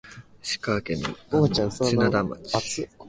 [0.41, 1.69] 石川県内灘町